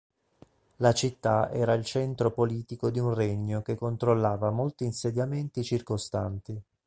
La 0.77 0.93
città 0.93 1.51
era 1.51 1.73
il 1.75 1.85
centro 1.85 2.31
politico 2.31 2.89
di 2.89 2.97
un 2.97 3.13
regno 3.13 3.61
che 3.61 3.75
controllava 3.75 4.49
molti 4.49 4.83
insediamenti 4.83 5.63
circostanti. 5.63 6.59